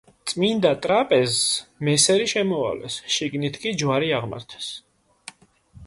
[0.29, 1.51] წმინდა ტრაპეზს
[1.89, 4.73] მესერი შემოავლეს, შიგნით კი ჯვარი აღმართეს.